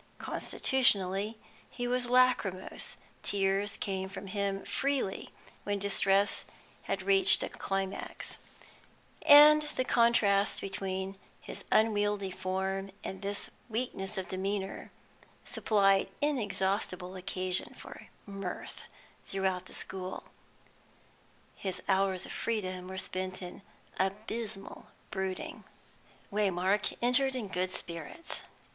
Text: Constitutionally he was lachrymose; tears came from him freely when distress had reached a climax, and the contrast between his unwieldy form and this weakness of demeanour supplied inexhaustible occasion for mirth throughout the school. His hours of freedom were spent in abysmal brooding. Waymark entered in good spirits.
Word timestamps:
Constitutionally 0.17 1.37
he 1.69 1.87
was 1.87 2.07
lachrymose; 2.09 2.95
tears 3.21 3.77
came 3.77 4.09
from 4.09 4.25
him 4.25 4.65
freely 4.65 5.29
when 5.63 5.77
distress 5.77 6.43
had 6.89 7.03
reached 7.03 7.43
a 7.43 7.49
climax, 7.49 8.39
and 9.21 9.61
the 9.75 9.83
contrast 9.85 10.59
between 10.59 11.17
his 11.39 11.63
unwieldy 11.71 12.31
form 12.31 12.89
and 13.03 13.21
this 13.21 13.51
weakness 13.69 14.17
of 14.17 14.27
demeanour 14.27 14.89
supplied 15.45 16.09
inexhaustible 16.19 17.15
occasion 17.15 17.75
for 17.75 18.07
mirth 18.25 18.85
throughout 19.27 19.67
the 19.67 19.73
school. 19.75 20.23
His 21.55 21.79
hours 21.87 22.25
of 22.25 22.31
freedom 22.31 22.87
were 22.87 22.97
spent 22.97 23.39
in 23.43 23.61
abysmal 23.99 24.87
brooding. 25.11 25.63
Waymark 26.31 26.97
entered 27.03 27.35
in 27.35 27.49
good 27.49 27.71
spirits. 27.71 28.41